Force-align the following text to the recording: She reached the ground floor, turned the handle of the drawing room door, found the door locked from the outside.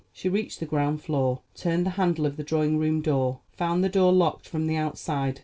She 0.11 0.29
reached 0.29 0.59
the 0.59 0.65
ground 0.65 1.03
floor, 1.03 1.41
turned 1.53 1.85
the 1.85 1.91
handle 1.91 2.25
of 2.25 2.35
the 2.35 2.41
drawing 2.41 2.79
room 2.79 3.01
door, 3.01 3.41
found 3.51 3.83
the 3.83 3.87
door 3.87 4.11
locked 4.11 4.49
from 4.49 4.65
the 4.65 4.75
outside. 4.75 5.39